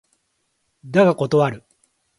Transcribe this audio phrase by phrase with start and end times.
[0.83, 1.63] だが断る